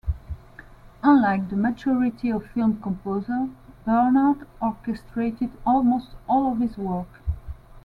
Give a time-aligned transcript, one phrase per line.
[1.03, 3.49] Unlike the majority of film composers,
[3.85, 7.21] Bernard orchestrated almost all of his work.